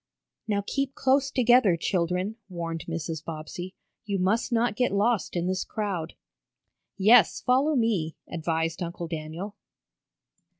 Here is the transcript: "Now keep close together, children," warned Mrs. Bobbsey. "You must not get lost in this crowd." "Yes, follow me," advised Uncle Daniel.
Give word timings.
"Now 0.47 0.63
keep 0.65 0.95
close 0.95 1.29
together, 1.29 1.77
children," 1.77 2.37
warned 2.49 2.85
Mrs. 2.87 3.23
Bobbsey. 3.23 3.75
"You 4.03 4.17
must 4.17 4.51
not 4.51 4.75
get 4.75 4.91
lost 4.91 5.35
in 5.35 5.45
this 5.45 5.63
crowd." 5.63 6.15
"Yes, 6.97 7.41
follow 7.41 7.75
me," 7.75 8.15
advised 8.27 8.81
Uncle 8.81 9.07
Daniel. 9.07 9.55